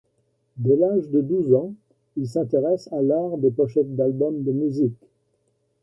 [0.57, 1.75] Dès l'âge de douze ans,
[2.17, 5.05] il s'intéresse à l'art des pochettes d'albums de musique.